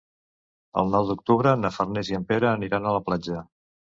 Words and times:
El 0.81 0.87
nou 0.95 1.09
d'octubre 1.09 1.51
na 1.65 1.69
Farners 1.77 2.11
i 2.13 2.17
en 2.21 2.25
Pere 2.31 2.49
aniran 2.53 2.87
a 2.87 2.95
la 2.99 3.03
platja. 3.11 3.45